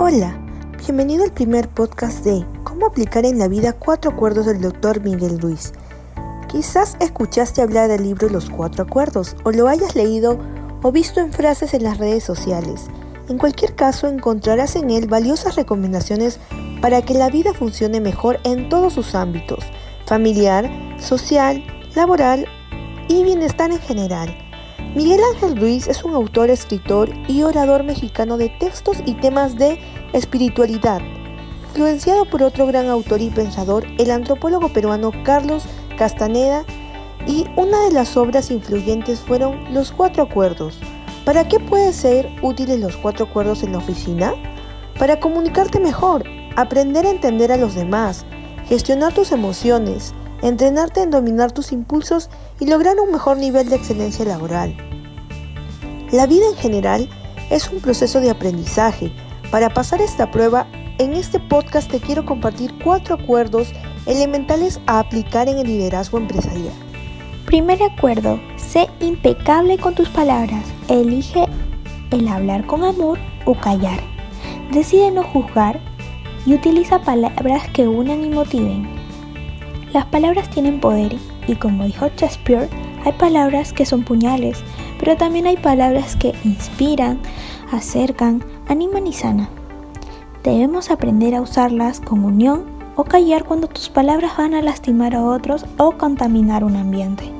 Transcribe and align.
Hola, 0.00 0.36
bienvenido 0.84 1.22
al 1.22 1.30
primer 1.30 1.68
podcast 1.68 2.24
de 2.24 2.44
Cómo 2.64 2.86
aplicar 2.86 3.24
en 3.24 3.38
la 3.38 3.46
vida 3.46 3.72
cuatro 3.72 4.10
acuerdos 4.10 4.44
del 4.44 4.60
Dr. 4.60 5.00
Miguel 5.00 5.40
Ruiz. 5.40 5.72
Quizás 6.48 6.96
escuchaste 6.98 7.62
hablar 7.62 7.88
del 7.88 8.02
libro 8.02 8.28
Los 8.28 8.50
Cuatro 8.50 8.82
Acuerdos 8.82 9.36
o 9.44 9.52
lo 9.52 9.68
hayas 9.68 9.94
leído 9.94 10.40
o 10.82 10.90
visto 10.90 11.20
en 11.20 11.32
frases 11.32 11.74
en 11.74 11.84
las 11.84 11.98
redes 11.98 12.24
sociales. 12.24 12.86
En 13.28 13.38
cualquier 13.38 13.76
caso 13.76 14.08
encontrarás 14.08 14.74
en 14.74 14.90
él 14.90 15.06
valiosas 15.06 15.54
recomendaciones 15.54 16.40
para 16.82 17.02
que 17.02 17.14
la 17.14 17.30
vida 17.30 17.54
funcione 17.54 18.00
mejor 18.00 18.40
en 18.42 18.68
todos 18.68 18.94
sus 18.94 19.14
ámbitos, 19.14 19.64
familiar, 20.06 20.68
social, 20.98 21.64
laboral 21.94 22.46
y 23.08 23.22
bienestar 23.22 23.70
en 23.70 23.78
general. 23.78 24.43
Miguel 24.94 25.18
Ángel 25.34 25.56
Ruiz 25.56 25.88
es 25.88 26.04
un 26.04 26.14
autor, 26.14 26.50
escritor 26.50 27.10
y 27.26 27.42
orador 27.42 27.82
mexicano 27.82 28.36
de 28.36 28.48
textos 28.48 28.98
y 29.04 29.14
temas 29.14 29.56
de 29.56 29.80
espiritualidad, 30.12 31.00
influenciado 31.70 32.24
por 32.26 32.44
otro 32.44 32.64
gran 32.68 32.86
autor 32.86 33.20
y 33.20 33.28
pensador, 33.30 33.84
el 33.98 34.12
antropólogo 34.12 34.68
peruano 34.68 35.10
Carlos 35.24 35.64
Castaneda, 35.98 36.64
y 37.26 37.44
una 37.56 37.80
de 37.86 37.90
las 37.90 38.16
obras 38.16 38.52
influyentes 38.52 39.18
fueron 39.18 39.74
Los 39.74 39.90
Cuatro 39.90 40.22
Acuerdos. 40.22 40.78
¿Para 41.24 41.48
qué 41.48 41.58
pueden 41.58 41.92
ser 41.92 42.30
útiles 42.42 42.78
los 42.78 42.96
cuatro 42.96 43.26
acuerdos 43.26 43.64
en 43.64 43.72
la 43.72 43.78
oficina? 43.78 44.32
Para 44.96 45.18
comunicarte 45.18 45.80
mejor, 45.80 46.22
aprender 46.54 47.04
a 47.04 47.10
entender 47.10 47.50
a 47.50 47.56
los 47.56 47.74
demás, 47.74 48.24
gestionar 48.68 49.12
tus 49.12 49.32
emociones, 49.32 50.14
entrenarte 50.44 51.00
en 51.00 51.10
dominar 51.10 51.52
tus 51.52 51.72
impulsos 51.72 52.28
y 52.60 52.66
lograr 52.66 52.96
un 53.00 53.10
mejor 53.10 53.38
nivel 53.38 53.70
de 53.70 53.76
excelencia 53.76 54.26
laboral. 54.26 54.76
La 56.12 56.26
vida 56.26 56.44
en 56.50 56.56
general 56.56 57.08
es 57.50 57.70
un 57.70 57.80
proceso 57.80 58.20
de 58.20 58.30
aprendizaje. 58.30 59.10
Para 59.50 59.70
pasar 59.70 60.02
esta 60.02 60.30
prueba, 60.30 60.66
en 60.98 61.14
este 61.14 61.40
podcast 61.40 61.90
te 61.90 61.98
quiero 61.98 62.26
compartir 62.26 62.74
cuatro 62.84 63.14
acuerdos 63.14 63.72
elementales 64.04 64.80
a 64.86 64.98
aplicar 64.98 65.48
en 65.48 65.58
el 65.58 65.66
liderazgo 65.66 66.18
empresarial. 66.18 66.74
Primer 67.46 67.82
acuerdo, 67.82 68.38
sé 68.56 68.88
impecable 69.00 69.78
con 69.78 69.94
tus 69.94 70.10
palabras. 70.10 70.64
Elige 70.88 71.46
el 72.10 72.28
hablar 72.28 72.66
con 72.66 72.84
amor 72.84 73.18
o 73.46 73.54
callar. 73.54 73.98
Decide 74.72 75.10
no 75.10 75.24
juzgar 75.24 75.80
y 76.44 76.52
utiliza 76.52 77.00
palabras 77.00 77.66
que 77.70 77.88
unan 77.88 78.22
y 78.22 78.28
motiven. 78.28 78.93
Las 79.94 80.06
palabras 80.06 80.50
tienen 80.50 80.80
poder 80.80 81.14
y 81.46 81.54
como 81.54 81.84
dijo 81.84 82.08
Shakespeare, 82.16 82.68
hay 83.04 83.12
palabras 83.12 83.72
que 83.72 83.86
son 83.86 84.02
puñales, 84.02 84.64
pero 84.98 85.16
también 85.16 85.46
hay 85.46 85.56
palabras 85.56 86.16
que 86.16 86.34
inspiran, 86.42 87.20
acercan, 87.70 88.42
animan 88.66 89.06
y 89.06 89.12
sanan. 89.12 89.48
Debemos 90.42 90.90
aprender 90.90 91.36
a 91.36 91.42
usarlas 91.42 92.00
con 92.00 92.24
unión 92.24 92.64
o 92.96 93.04
callar 93.04 93.44
cuando 93.44 93.68
tus 93.68 93.88
palabras 93.88 94.36
van 94.36 94.54
a 94.54 94.62
lastimar 94.62 95.14
a 95.14 95.22
otros 95.22 95.64
o 95.76 95.92
contaminar 95.92 96.64
un 96.64 96.74
ambiente. 96.74 97.30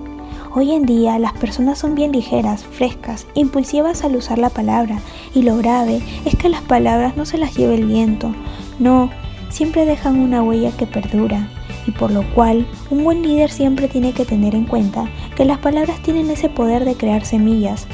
Hoy 0.55 0.75
en 0.75 0.87
día 0.87 1.19
las 1.19 1.33
personas 1.33 1.81
son 1.81 1.97
bien 1.97 2.13
ligeras, 2.13 2.63
frescas, 2.63 3.27
impulsivas 3.35 4.05
al 4.05 4.15
usar 4.15 4.39
la 4.39 4.51
palabra 4.51 5.01
y 5.35 5.43
lo 5.43 5.57
grave 5.57 6.01
es 6.25 6.37
que 6.37 6.49
las 6.49 6.63
palabras 6.63 7.17
no 7.17 7.27
se 7.27 7.37
las 7.37 7.57
lleva 7.57 7.75
el 7.75 7.85
viento, 7.85 8.33
no, 8.79 9.11
siempre 9.49 9.87
dejan 9.87 10.21
una 10.21 10.41
huella 10.41 10.71
que 10.71 10.87
perdura 10.87 11.49
y 11.87 11.91
por 11.91 12.11
lo 12.11 12.23
cual 12.35 12.67
un 12.91 13.05
buen 13.05 13.23
líder 13.23 13.51
siempre 13.51 13.89
tiene 13.89 14.13
que 14.13 14.25
tener 14.25 14.55
en 14.55 14.65
cuenta 14.65 15.09
que 15.37 15.45
las 15.45 15.59
palabras 15.59 16.01
tienen 16.03 16.31
ese 16.31 16.49
poder 16.49 16.85
de 16.85 16.97
crear 16.97 17.25
semillas, 17.25 17.87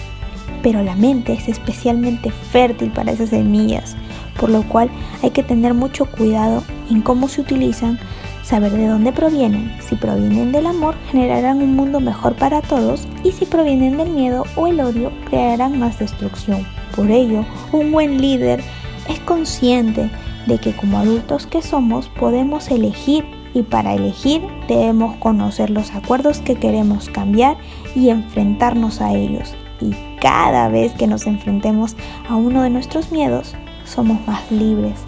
pero 0.63 0.83
la 0.83 0.95
mente 0.97 1.33
es 1.33 1.49
especialmente 1.49 2.31
fértil 2.31 2.91
para 2.91 3.13
esas 3.13 3.31
semillas, 3.31 3.97
por 4.39 4.51
lo 4.51 4.63
cual 4.63 4.91
hay 5.23 5.31
que 5.31 5.43
tener 5.43 5.75
mucho 5.75 6.07
cuidado 6.07 6.63
en 6.91 7.03
cómo 7.03 7.29
se 7.29 7.41
utilizan, 7.41 7.99
saber 8.43 8.73
de 8.73 8.89
dónde 8.89 9.13
provienen. 9.13 9.73
Si 9.81 9.97
provienen 9.97 10.53
del 10.53 10.67
amor, 10.67 10.95
generarán 11.11 11.63
un 11.63 11.77
mundo 11.77 12.01
mejor 12.01 12.35
para 12.35 12.63
todos 12.63 13.07
y 13.23 13.33
si 13.33 13.47
provienen 13.47 13.97
del 13.97 14.11
miedo 14.11 14.45
o 14.57 14.67
el 14.67 14.81
odio, 14.81 15.13
crearán 15.29 15.79
más 15.79 15.99
destrucción. 15.99 16.67
Por 16.97 17.11
ello, 17.11 17.45
un 17.73 17.93
buen 17.93 18.21
líder 18.21 18.63
es 19.09 19.21
consciente 19.21 20.11
de 20.47 20.59
que 20.59 20.75
como 20.75 20.99
adultos 20.99 21.47
que 21.47 21.63
somos 21.63 22.09
podemos 22.09 22.71
elegir 22.71 23.25
y 23.55 23.63
para 23.63 23.95
elegir 23.95 24.43
debemos 24.69 25.17
conocer 25.17 25.71
los 25.71 25.91
acuerdos 25.93 26.41
que 26.41 26.57
queremos 26.57 27.09
cambiar 27.09 27.57
y 27.95 28.11
enfrentarnos 28.11 29.01
a 29.01 29.13
ellos. 29.15 29.55
Y 29.81 29.95
cada 30.21 30.69
vez 30.69 30.93
que 30.93 31.07
nos 31.07 31.27
enfrentemos 31.27 31.97
a 32.29 32.37
uno 32.37 32.63
de 32.63 32.71
nuestros 32.71 33.13
miedos, 33.13 33.55
somos 33.85 34.19
más 34.27 34.51
libres. 34.51 35.01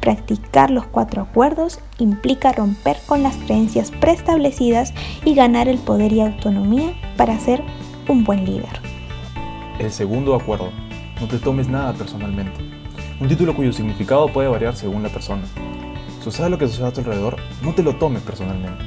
Practicar 0.00 0.70
los 0.70 0.86
cuatro 0.86 1.22
acuerdos 1.22 1.78
implica 1.98 2.52
romper 2.52 2.98
con 3.06 3.22
las 3.22 3.36
creencias 3.36 3.90
preestablecidas 3.90 4.92
y 5.24 5.34
ganar 5.34 5.68
el 5.68 5.78
poder 5.78 6.12
y 6.12 6.20
autonomía 6.20 6.94
para 7.16 7.38
ser 7.38 7.62
un 8.08 8.24
buen 8.24 8.44
líder. 8.44 8.80
El 9.78 9.90
segundo 9.90 10.34
acuerdo, 10.34 10.70
no 11.20 11.26
te 11.26 11.38
tomes 11.38 11.68
nada 11.68 11.92
personalmente. 11.94 12.60
Un 13.20 13.28
título 13.28 13.54
cuyo 13.54 13.72
significado 13.72 14.28
puede 14.28 14.48
variar 14.48 14.76
según 14.76 15.02
la 15.02 15.08
persona. 15.08 15.42
Suceda 16.24 16.48
lo 16.48 16.56
que 16.56 16.66
suceda 16.66 16.88
a 16.88 16.90
tu 16.90 17.00
alrededor, 17.00 17.36
no 17.62 17.74
te 17.74 17.82
lo 17.82 17.96
tomes 17.96 18.22
personalmente. 18.22 18.82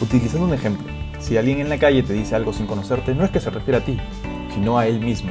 Utilizando 0.00 0.46
un 0.46 0.54
ejemplo, 0.54 0.90
si 1.18 1.36
alguien 1.36 1.60
en 1.60 1.68
la 1.68 1.76
calle 1.76 2.02
te 2.02 2.14
dice 2.14 2.34
algo 2.36 2.54
sin 2.54 2.66
conocerte, 2.66 3.14
no 3.14 3.22
es 3.22 3.30
que 3.30 3.38
se 3.38 3.50
refiere 3.50 3.76
a 3.76 3.84
ti, 3.84 3.98
sino 4.54 4.78
a 4.78 4.86
él 4.86 4.98
mismo. 4.98 5.30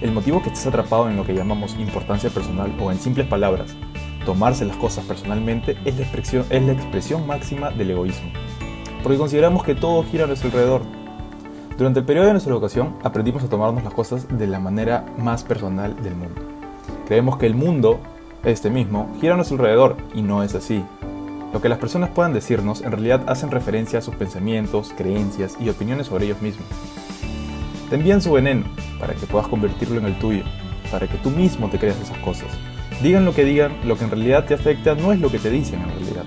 El 0.00 0.10
motivo 0.10 0.42
que 0.42 0.48
estés 0.48 0.66
atrapado 0.66 1.08
en 1.08 1.16
lo 1.16 1.24
que 1.24 1.34
llamamos 1.34 1.76
importancia 1.78 2.30
personal 2.30 2.74
o 2.80 2.90
en 2.90 2.98
simples 2.98 3.28
palabras, 3.28 3.76
tomarse 4.24 4.64
las 4.64 4.76
cosas 4.76 5.04
personalmente 5.04 5.76
es 5.84 5.96
la 5.96 6.72
expresión, 6.72 7.28
máxima 7.28 7.70
del 7.70 7.92
egoísmo. 7.92 8.32
Porque 9.04 9.18
consideramos 9.18 9.62
que 9.62 9.76
todo 9.76 10.02
gira 10.02 10.24
a 10.24 10.26
nuestro 10.26 10.48
alrededor. 10.48 10.82
Durante 11.78 12.00
el 12.00 12.06
periodo 12.06 12.26
de 12.26 12.32
nuestra 12.32 12.52
educación 12.52 12.96
aprendimos 13.04 13.44
a 13.44 13.48
tomarnos 13.48 13.84
las 13.84 13.94
cosas 13.94 14.26
de 14.36 14.48
la 14.48 14.58
manera 14.58 15.06
más 15.16 15.44
personal 15.44 15.94
del 16.02 16.16
mundo. 16.16 16.42
Creemos 17.06 17.36
que 17.36 17.46
el 17.46 17.54
mundo 17.54 18.00
este 18.46 18.70
mismo, 18.70 19.10
gira 19.20 19.34
a 19.34 19.36
nuestro 19.36 19.56
alrededor 19.56 19.96
y 20.14 20.22
no 20.22 20.44
es 20.44 20.54
así. 20.54 20.84
Lo 21.52 21.60
que 21.60 21.68
las 21.68 21.78
personas 21.78 22.10
puedan 22.10 22.32
decirnos 22.32 22.80
en 22.80 22.92
realidad 22.92 23.24
hacen 23.26 23.50
referencia 23.50 23.98
a 23.98 24.02
sus 24.02 24.14
pensamientos, 24.14 24.94
creencias 24.96 25.56
y 25.60 25.68
opiniones 25.68 26.06
sobre 26.06 26.26
ellos 26.26 26.40
mismos. 26.40 26.66
Te 27.90 27.96
envían 27.96 28.22
su 28.22 28.32
veneno 28.32 28.64
para 29.00 29.14
que 29.14 29.26
puedas 29.26 29.48
convertirlo 29.48 29.98
en 29.98 30.06
el 30.06 30.18
tuyo, 30.18 30.44
para 30.92 31.08
que 31.08 31.18
tú 31.18 31.30
mismo 31.30 31.68
te 31.70 31.78
creas 31.78 32.00
esas 32.00 32.18
cosas. 32.18 32.46
Digan 33.02 33.24
lo 33.24 33.34
que 33.34 33.44
digan, 33.44 33.76
lo 33.84 33.98
que 33.98 34.04
en 34.04 34.10
realidad 34.10 34.44
te 34.44 34.54
afecta 34.54 34.94
no 34.94 35.12
es 35.12 35.18
lo 35.18 35.30
que 35.30 35.38
te 35.38 35.50
dicen 35.50 35.80
en 35.80 35.88
realidad, 35.88 36.24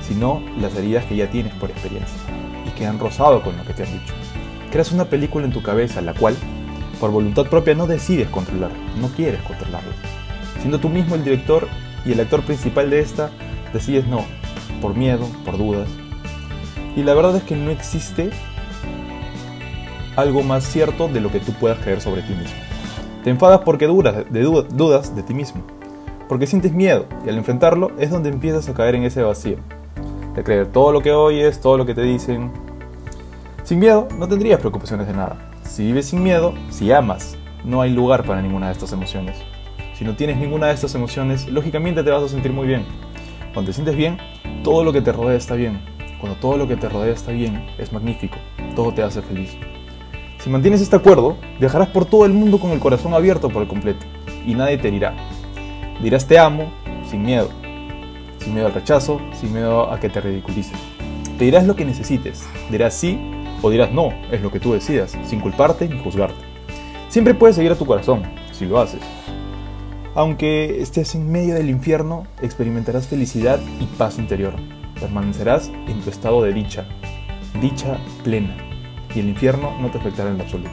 sino 0.00 0.40
las 0.60 0.76
heridas 0.76 1.04
que 1.06 1.16
ya 1.16 1.28
tienes 1.28 1.54
por 1.54 1.70
experiencia 1.70 2.18
y 2.66 2.70
que 2.78 2.86
han 2.86 3.00
rozado 3.00 3.42
con 3.42 3.56
lo 3.56 3.64
que 3.64 3.74
te 3.74 3.82
han 3.82 3.92
dicho. 3.92 4.14
Creas 4.70 4.92
una 4.92 5.06
película 5.06 5.44
en 5.44 5.52
tu 5.52 5.62
cabeza 5.62 6.00
la 6.02 6.14
cual, 6.14 6.36
por 7.00 7.10
voluntad 7.10 7.46
propia, 7.46 7.74
no 7.74 7.88
decides 7.88 8.28
controlar, 8.28 8.70
no 9.00 9.08
quieres 9.08 9.42
controlarla 9.42 10.19
Siendo 10.60 10.78
tú 10.78 10.88
mismo 10.88 11.14
el 11.14 11.24
director 11.24 11.68
y 12.04 12.12
el 12.12 12.20
actor 12.20 12.42
principal 12.42 12.90
de 12.90 13.00
esta, 13.00 13.30
decides 13.72 14.06
no, 14.06 14.24
por 14.80 14.94
miedo, 14.94 15.26
por 15.44 15.58
dudas. 15.58 15.88
Y 16.96 17.02
la 17.02 17.14
verdad 17.14 17.36
es 17.36 17.42
que 17.42 17.56
no 17.56 17.70
existe 17.70 18.30
algo 20.16 20.42
más 20.42 20.64
cierto 20.64 21.08
de 21.08 21.20
lo 21.20 21.30
que 21.30 21.40
tú 21.40 21.52
puedas 21.52 21.78
creer 21.78 22.00
sobre 22.00 22.22
ti 22.22 22.34
mismo. 22.34 22.56
Te 23.24 23.30
enfadas 23.30 23.60
porque 23.60 23.86
dudas 23.86 24.24
de, 24.30 24.42
dudas 24.42 25.14
de 25.14 25.22
ti 25.22 25.34
mismo, 25.34 25.62
porque 26.28 26.46
sientes 26.46 26.72
miedo 26.72 27.06
y 27.24 27.28
al 27.28 27.38
enfrentarlo 27.38 27.92
es 27.98 28.10
donde 28.10 28.30
empiezas 28.30 28.68
a 28.68 28.74
caer 28.74 28.94
en 28.94 29.04
ese 29.04 29.22
vacío, 29.22 29.56
de 30.34 30.42
creer 30.42 30.66
todo 30.66 30.92
lo 30.92 31.02
que 31.02 31.12
oyes, 31.12 31.60
todo 31.60 31.76
lo 31.76 31.86
que 31.86 31.94
te 31.94 32.02
dicen. 32.02 32.50
Sin 33.62 33.78
miedo 33.78 34.08
no 34.18 34.26
tendrías 34.26 34.58
preocupaciones 34.58 35.06
de 35.06 35.12
nada. 35.12 35.52
Si 35.64 35.84
vives 35.84 36.06
sin 36.06 36.22
miedo, 36.22 36.54
si 36.70 36.90
amas, 36.92 37.36
no 37.64 37.82
hay 37.82 37.90
lugar 37.90 38.24
para 38.24 38.42
ninguna 38.42 38.66
de 38.66 38.72
estas 38.72 38.92
emociones. 38.92 39.36
Si 40.00 40.06
no 40.06 40.16
tienes 40.16 40.38
ninguna 40.38 40.68
de 40.68 40.72
estas 40.72 40.94
emociones, 40.94 41.46
lógicamente 41.46 42.02
te 42.02 42.10
vas 42.10 42.22
a 42.22 42.28
sentir 42.28 42.54
muy 42.54 42.66
bien. 42.66 42.86
Cuando 43.52 43.68
te 43.68 43.74
sientes 43.74 43.94
bien, 43.94 44.16
todo 44.64 44.82
lo 44.82 44.94
que 44.94 45.02
te 45.02 45.12
rodea 45.12 45.36
está 45.36 45.56
bien. 45.56 45.82
Cuando 46.18 46.38
todo 46.38 46.56
lo 46.56 46.66
que 46.66 46.74
te 46.76 46.88
rodea 46.88 47.12
está 47.12 47.32
bien, 47.32 47.66
es 47.76 47.92
magnífico. 47.92 48.38
Todo 48.74 48.94
te 48.94 49.02
hace 49.02 49.20
feliz. 49.20 49.58
Si 50.38 50.48
mantienes 50.48 50.80
este 50.80 50.96
acuerdo, 50.96 51.36
viajarás 51.58 51.88
por 51.88 52.06
todo 52.06 52.24
el 52.24 52.32
mundo 52.32 52.58
con 52.58 52.70
el 52.70 52.80
corazón 52.80 53.12
abierto 53.12 53.50
por 53.50 53.60
el 53.60 53.68
completo 53.68 54.06
y 54.46 54.54
nadie 54.54 54.78
te 54.78 54.88
herirá. 54.88 55.12
Dirás 56.02 56.26
te 56.26 56.38
amo 56.38 56.72
sin 57.06 57.20
miedo, 57.20 57.50
sin 58.38 58.54
miedo 58.54 58.68
al 58.68 58.72
rechazo, 58.72 59.20
sin 59.38 59.52
miedo 59.52 59.92
a 59.92 60.00
que 60.00 60.08
te 60.08 60.22
ridiculicen. 60.22 60.78
Te 61.36 61.44
dirás 61.44 61.66
lo 61.66 61.76
que 61.76 61.84
necesites, 61.84 62.48
dirás 62.70 62.94
sí 62.94 63.20
o 63.60 63.68
dirás 63.68 63.92
no, 63.92 64.14
es 64.32 64.40
lo 64.40 64.50
que 64.50 64.60
tú 64.60 64.72
decidas, 64.72 65.14
sin 65.26 65.40
culparte 65.40 65.86
ni 65.86 66.02
juzgarte. 66.02 66.42
Siempre 67.10 67.34
puedes 67.34 67.56
seguir 67.56 67.72
a 67.72 67.76
tu 67.76 67.84
corazón, 67.84 68.22
si 68.50 68.64
lo 68.64 68.80
haces, 68.80 69.00
aunque 70.14 70.82
estés 70.82 71.14
en 71.14 71.30
medio 71.30 71.54
del 71.54 71.70
infierno, 71.70 72.26
experimentarás 72.42 73.06
felicidad 73.06 73.60
y 73.80 73.84
paz 73.96 74.18
interior. 74.18 74.54
Permanecerás 74.98 75.68
en 75.68 76.00
tu 76.00 76.10
estado 76.10 76.42
de 76.42 76.52
dicha, 76.52 76.86
dicha 77.60 77.98
plena, 78.24 78.56
y 79.14 79.20
el 79.20 79.28
infierno 79.28 79.72
no 79.80 79.90
te 79.90 79.98
afectará 79.98 80.30
en 80.30 80.40
absoluto. 80.40 80.70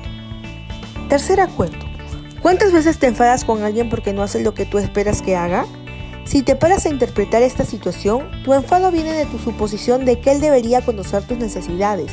Tercer 1.10 1.40
acuerdo. 1.40 1.86
¿Cuántas 2.42 2.72
veces 2.72 3.00
te 3.00 3.08
enfadas 3.08 3.46
con 3.46 3.64
alguien 3.64 3.90
porque 3.90 4.14
no 4.14 4.24
hace 4.24 4.42
lo 4.44 4.54
que 4.54 4.66
tú 4.66 4.78
esperas 4.78 5.22
que 5.22 5.36
haga? 5.36 5.66
Si 6.26 6.42
te 6.42 6.56
paras 6.56 6.86
a 6.86 6.90
interpretar 6.90 7.42
esta 7.42 7.64
situación, 7.64 8.30
tu 8.44 8.54
enfado 8.54 8.92
viene 8.92 9.14
de 9.14 9.26
tu 9.26 9.40
suposición 9.40 10.04
de 10.04 10.20
que 10.20 10.32
él 10.32 10.42
debería 10.42 10.82
conocer 10.82 11.24
tus 11.24 11.38
necesidades. 11.38 12.12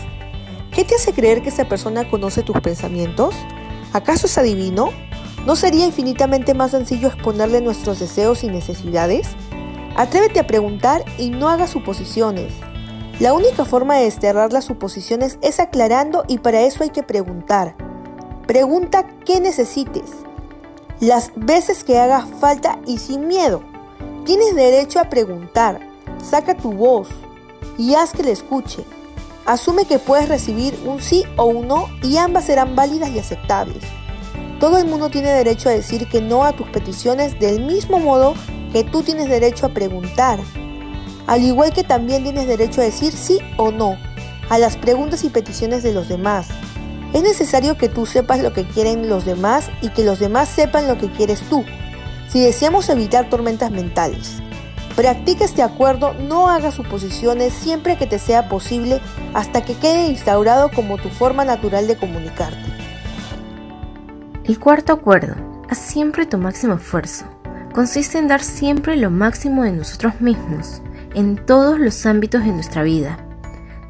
¿Qué 0.71 0.85
te 0.85 0.95
hace 0.95 1.13
creer 1.13 1.43
que 1.43 1.49
esa 1.49 1.69
persona 1.69 2.09
conoce 2.09 2.43
tus 2.43 2.61
pensamientos? 2.61 3.35
¿Acaso 3.93 4.27
es 4.27 4.39
adivino? 4.39 4.91
¿No 5.47 5.57
sería 5.57 5.85
infinitamente 5.85 6.55
más 6.55 6.71
sencillo 6.71 7.09
exponerle 7.09 7.61
nuestros 7.61 7.99
deseos 7.99 8.45
y 8.45 8.49
necesidades? 8.49 9.29
Atrévete 9.95 10.41
a 10.41 10.47
preguntar 10.47 11.05
y 11.19 11.29
no 11.29 11.51
hagas 11.51 11.71
suposiciones. 11.71 12.55
La 13.21 13.35
única 13.35 13.67
forma 13.67 13.97
de 13.97 14.05
desterrar 14.05 14.55
las 14.55 14.65
suposiciones 14.65 15.39
es 15.43 15.61
aclarando 15.61 16.25
y 16.29 16.39
para 16.39 16.63
eso 16.63 16.83
hay 16.83 16.91
que 16.91 17.03
preguntar. 17.03 17.77
Pregunta 18.47 19.07
qué 19.27 19.39
necesites, 19.39 20.11
las 21.01 21.31
veces 21.37 21.85
que 21.85 21.99
haga 21.99 22.27
falta 22.41 22.79
y 22.87 22.97
sin 22.97 23.29
miedo. 23.29 23.63
Tienes 24.25 24.55
derecho 24.55 24.99
a 24.99 25.11
preguntar. 25.11 25.81
Saca 26.23 26.55
tu 26.55 26.73
voz 26.73 27.09
y 27.77 27.95
haz 27.95 28.13
que 28.13 28.23
le 28.23 28.33
escuche. 28.33 28.85
Asume 29.45 29.85
que 29.85 29.99
puedes 29.99 30.29
recibir 30.29 30.75
un 30.87 31.03
sí 31.03 31.25
o 31.37 31.45
un 31.45 31.69
no 31.69 31.89
y 32.03 32.17
ambas 32.17 32.47
serán 32.47 32.75
válidas 32.75 33.11
y 33.11 33.19
aceptables. 33.19 33.85
Todo 34.65 34.79
el 34.79 34.87
mundo 34.87 35.11
tiene 35.11 35.29
derecho 35.29 35.69
a 35.69 35.73
decir 35.73 36.09
que 36.09 36.23
no 36.23 36.43
a 36.43 36.55
tus 36.55 36.67
peticiones 36.69 37.39
del 37.39 37.61
mismo 37.61 37.99
modo 37.99 38.33
que 38.73 38.83
tú 38.83 39.03
tienes 39.03 39.29
derecho 39.29 39.67
a 39.67 39.75
preguntar. 39.75 40.41
Al 41.27 41.43
igual 41.43 41.75
que 41.75 41.85
también 41.85 42.23
tienes 42.23 42.47
derecho 42.47 42.81
a 42.81 42.85
decir 42.85 43.13
sí 43.13 43.41
o 43.59 43.73
no 43.73 43.99
a 44.49 44.57
las 44.57 44.79
preguntas 44.79 45.23
y 45.23 45.29
peticiones 45.29 45.83
de 45.83 45.93
los 45.93 46.09
demás. 46.09 46.49
Es 47.13 47.23
necesario 47.23 47.77
que 47.77 47.91
tú 47.91 48.07
sepas 48.07 48.41
lo 48.41 48.55
que 48.55 48.65
quieren 48.65 49.07
los 49.11 49.27
demás 49.27 49.69
y 49.83 49.91
que 49.91 50.03
los 50.03 50.19
demás 50.19 50.49
sepan 50.49 50.89
lo 50.89 50.97
que 50.97 51.11
quieres 51.11 51.43
tú. 51.51 51.63
Si 52.31 52.41
deseamos 52.41 52.89
evitar 52.89 53.29
tormentas 53.29 53.71
mentales, 53.71 54.37
practica 54.97 55.45
este 55.45 55.61
acuerdo, 55.61 56.15
no 56.15 56.49
hagas 56.49 56.73
suposiciones 56.73 57.53
siempre 57.53 57.99
que 57.99 58.07
te 58.07 58.19
sea 58.19 58.49
posible 58.49 59.03
hasta 59.35 59.63
que 59.63 59.75
quede 59.75 60.07
instaurado 60.07 60.71
como 60.71 60.97
tu 60.97 61.11
forma 61.11 61.45
natural 61.45 61.87
de 61.87 61.97
comunicarte. 61.97 62.74
El 64.45 64.59
cuarto 64.59 64.93
acuerdo, 64.93 65.35
haz 65.69 65.79
siempre 65.79 66.27
tu 66.27 66.39
máximo 66.39 66.75
esfuerzo. 66.75 67.25
Consiste 67.73 68.19
en 68.19 68.29
dar 68.29 68.43
siempre 68.43 68.97
lo 68.97 69.11
máximo 69.11 69.65
de 69.65 69.73
nosotros 69.73 70.21
mismos, 70.21 70.83
en 71.15 71.37
todos 71.37 71.79
los 71.79 72.07
ámbitos 72.07 72.45
de 72.45 72.53
nuestra 72.53 72.83
vida. 72.83 73.19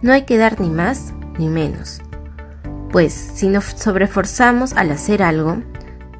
No 0.03 0.13
hay 0.13 0.23
que 0.23 0.39
dar 0.39 0.61
ni 0.61 0.71
más 0.71 1.13
ni 1.39 1.49
menos 1.49 2.01
pues 2.95 3.13
si 3.13 3.49
nos 3.49 3.65
sobreforzamos 3.65 4.73
al 4.75 4.93
hacer 4.93 5.21
algo, 5.21 5.61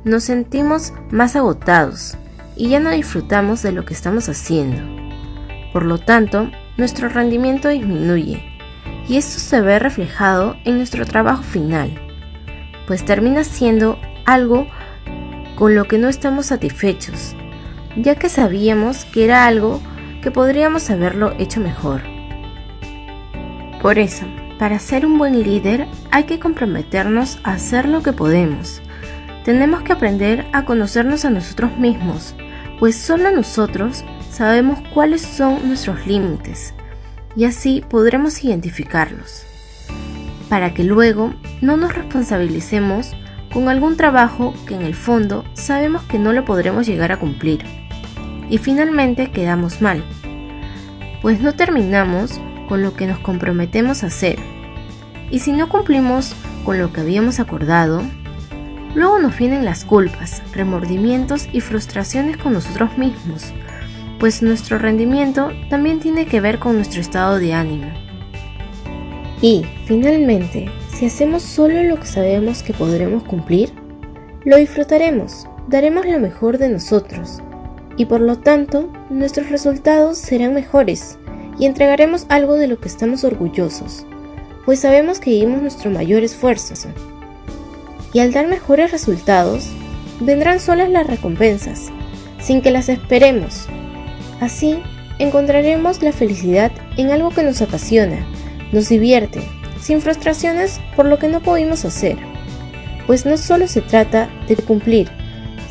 nos 0.03 0.25
sentimos 0.25 0.93
más 1.13 1.37
agotados 1.37 2.17
y 2.57 2.71
ya 2.71 2.81
no 2.81 2.91
disfrutamos 2.91 3.63
de 3.63 3.71
lo 3.71 3.85
que 3.85 3.95
estamos 3.95 4.29
haciendo. 4.29 4.83
Por 5.73 5.85
lo 5.85 5.99
tanto, 5.99 6.51
nuestro 6.77 7.09
rendimiento 7.09 7.69
disminuye 7.69 8.43
y 9.09 9.19
esto 9.19 9.39
se 9.39 9.61
ve 9.61 9.79
reflejado 9.79 10.57
en 10.65 10.79
nuestro 10.79 11.07
trabajo 11.07 11.45
final, 11.45 11.93
pues 12.87 13.05
termina 13.05 13.45
siendo 13.45 13.99
algo 14.25 14.67
con 15.57 15.75
lo 15.75 15.85
que 15.85 15.99
no 15.99 16.09
estamos 16.09 16.47
satisfechos, 16.47 17.35
ya 17.97 18.17
que 18.17 18.29
sabíamos 18.29 19.05
que 19.07 19.25
era 19.25 19.47
algo 19.47 19.81
que 20.23 20.31
podríamos 20.31 20.91
haberlo 20.91 21.35
hecho 21.39 21.61
mejor. 21.61 22.03
Por 23.81 23.99
eso, 23.99 24.25
para 24.59 24.79
ser 24.79 25.05
un 25.05 25.19
buen 25.19 25.43
líder 25.43 25.87
hay 26.11 26.25
que 26.25 26.39
comprometernos 26.39 27.39
a 27.43 27.53
hacer 27.53 27.89
lo 27.89 28.03
que 28.03 28.13
podemos. 28.13 28.81
Tenemos 29.45 29.83
que 29.83 29.93
aprender 29.93 30.47
a 30.53 30.65
conocernos 30.65 31.25
a 31.25 31.31
nosotros 31.31 31.77
mismos, 31.77 32.35
pues 32.79 32.97
solo 32.97 33.31
nosotros 33.31 34.05
sabemos 34.31 34.79
cuáles 34.95 35.21
son 35.21 35.69
nuestros 35.69 36.07
límites 36.07 36.75
y 37.37 37.45
así 37.45 37.85
podremos 37.89 38.43
identificarlos, 38.43 39.45
para 40.49 40.75
que 40.75 40.85
luego 40.85 41.35
no 41.61 41.77
nos 41.77 41.95
responsabilicemos 41.95 43.15
con 43.53 43.69
algún 43.69 43.97
trabajo 43.97 44.53
que 44.67 44.75
en 44.75 44.83
el 44.83 44.95
fondo 44.95 45.45
sabemos 45.55 46.03
que 46.03 46.19
no 46.19 46.33
lo 46.33 46.45
podremos 46.45 46.87
llegar 46.87 47.13
a 47.13 47.19
cumplir. 47.19 47.65
Y 48.51 48.59
finalmente 48.59 49.31
quedamos 49.31 49.81
mal, 49.81 50.05
pues 51.23 51.41
no 51.41 51.55
terminamos 51.55 52.41
con 52.69 52.83
lo 52.83 52.95
que 52.95 53.07
nos 53.07 53.19
comprometemos 53.21 54.03
a 54.03 54.09
hacer. 54.09 54.39
Y 55.31 55.39
si 55.39 55.53
no 55.53 55.69
cumplimos 55.69 56.35
con 56.65 56.79
lo 56.79 56.93
que 56.93 57.01
habíamos 57.01 57.41
acordado, 57.41 58.03
luego 58.95 59.19
nos 59.19 59.37
vienen 59.39 59.65
las 59.65 59.85
culpas, 59.85 60.43
remordimientos 60.53 61.49
y 61.53 61.61
frustraciones 61.61 62.37
con 62.37 62.53
nosotros 62.53 62.99
mismos, 62.99 63.53
pues 64.19 64.43
nuestro 64.43 64.79
rendimiento 64.79 65.51
también 65.71 66.01
tiene 66.01 66.27
que 66.27 66.41
ver 66.41 66.59
con 66.59 66.77
nuestro 66.77 67.01
estado 67.01 67.39
de 67.39 67.55
ánimo. 67.55 68.04
Y, 69.45 69.63
finalmente, 69.85 70.71
si 70.89 71.05
hacemos 71.05 71.43
solo 71.43 71.83
lo 71.83 72.01
que 72.01 72.07
sabemos 72.07 72.63
que 72.63 72.73
podremos 72.73 73.25
cumplir, 73.25 73.75
lo 74.47 74.57
disfrutaremos, 74.57 75.47
daremos 75.69 76.07
lo 76.07 76.19
mejor 76.19 76.57
de 76.57 76.71
nosotros, 76.71 77.43
y 77.99 78.07
por 78.07 78.23
lo 78.23 78.39
tanto, 78.39 78.91
nuestros 79.11 79.51
resultados 79.51 80.17
serán 80.17 80.55
mejores 80.55 81.19
y 81.59 81.67
entregaremos 81.67 82.25
algo 82.31 82.55
de 82.55 82.69
lo 82.69 82.81
que 82.81 82.89
estamos 82.89 83.23
orgullosos, 83.23 84.07
pues 84.65 84.81
sabemos 84.81 85.21
que 85.21 85.33
dimos 85.33 85.61
nuestro 85.61 85.91
mayor 85.91 86.25
esfuerzo. 86.25 86.89
Y 88.15 88.21
al 88.21 88.33
dar 88.33 88.49
mejores 88.49 88.93
resultados, 88.93 89.69
vendrán 90.21 90.59
solas 90.59 90.89
las 90.89 91.07
recompensas, 91.07 91.91
sin 92.41 92.63
que 92.63 92.71
las 92.71 92.89
esperemos. 92.89 93.67
Así, 94.41 94.79
encontraremos 95.19 96.03
la 96.03 96.13
felicidad 96.13 96.73
en 96.97 97.11
algo 97.11 97.29
que 97.29 97.43
nos 97.43 97.61
apasiona, 97.61 98.25
nos 98.73 98.89
divierte, 98.89 99.43
sin 99.81 100.01
frustraciones 100.01 100.81
por 100.97 101.07
lo 101.07 101.19
que 101.19 101.29
no 101.29 101.41
pudimos 101.41 101.85
hacer. 101.85 102.17
Pues 103.07 103.27
no 103.27 103.37
solo 103.37 103.69
se 103.69 103.83
trata 103.83 104.31
de 104.49 104.57
cumplir, 104.57 105.09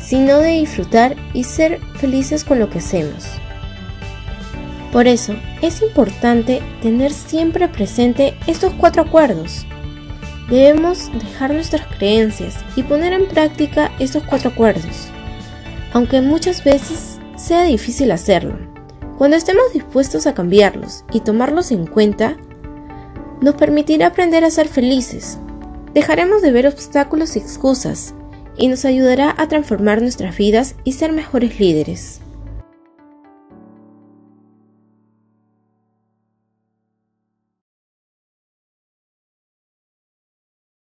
sino 0.00 0.38
de 0.38 0.50
disfrutar 0.50 1.16
y 1.32 1.44
ser 1.44 1.80
felices 1.96 2.44
con 2.44 2.58
lo 2.58 2.70
que 2.70 2.78
hacemos. 2.78 3.24
Por 4.92 5.08
eso, 5.08 5.34
es 5.60 5.82
importante 5.82 6.62
tener 6.80 7.12
siempre 7.12 7.66
presente 7.66 8.36
estos 8.46 8.72
cuatro 8.74 9.02
acuerdos. 9.02 9.66
Debemos 10.48 11.10
dejar 11.18 11.52
nuestras 11.52 11.86
creencias 11.96 12.58
y 12.76 12.84
poner 12.84 13.12
en 13.12 13.26
práctica 13.26 13.90
estos 13.98 14.22
cuatro 14.22 14.50
acuerdos, 14.50 15.08
aunque 15.92 16.20
muchas 16.20 16.62
veces 16.62 17.18
sea 17.36 17.64
difícil 17.64 18.12
hacerlo. 18.12 18.56
Cuando 19.18 19.36
estemos 19.36 19.72
dispuestos 19.72 20.26
a 20.26 20.34
cambiarlos 20.34 21.04
y 21.12 21.20
tomarlos 21.20 21.72
en 21.72 21.86
cuenta, 21.86 22.36
nos 23.40 23.54
permitirá 23.54 24.08
aprender 24.08 24.44
a 24.44 24.50
ser 24.50 24.68
felices. 24.68 25.38
Dejaremos 25.92 26.42
de 26.42 26.52
ver 26.52 26.66
obstáculos 26.66 27.36
y 27.36 27.38
excusas 27.38 28.14
y 28.56 28.68
nos 28.68 28.84
ayudará 28.84 29.34
a 29.36 29.48
transformar 29.48 30.00
nuestras 30.00 30.36
vidas 30.36 30.74
y 30.84 30.92
ser 30.92 31.12
mejores 31.12 31.58
líderes. 31.60 32.20